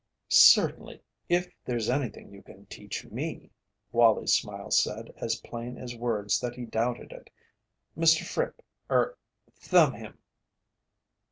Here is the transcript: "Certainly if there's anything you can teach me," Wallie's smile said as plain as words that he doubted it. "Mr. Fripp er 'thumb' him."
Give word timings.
"Certainly 0.29 1.03
if 1.29 1.53
there's 1.63 1.87
anything 1.87 2.31
you 2.33 2.41
can 2.41 2.65
teach 2.65 3.05
me," 3.05 3.51
Wallie's 3.91 4.33
smile 4.33 4.71
said 4.71 5.13
as 5.17 5.41
plain 5.41 5.77
as 5.77 5.95
words 5.95 6.39
that 6.39 6.55
he 6.55 6.65
doubted 6.65 7.11
it. 7.11 7.29
"Mr. 7.95 8.25
Fripp 8.25 8.63
er 8.89 9.15
'thumb' 9.51 9.93
him." 9.93 10.17